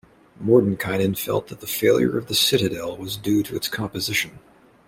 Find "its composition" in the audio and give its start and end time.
3.55-4.39